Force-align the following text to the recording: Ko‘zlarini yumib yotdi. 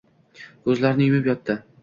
Ko‘zlarini 0.69 1.11
yumib 1.11 1.31
yotdi. 1.33 1.59